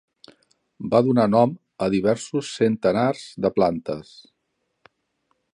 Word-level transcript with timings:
Va 0.93 1.01
donar 1.07 1.25
nom 1.33 1.53
a 1.87 1.91
diversos 1.97 2.51
centenars 2.57 3.23
de 3.47 3.55
plantes. 3.59 4.19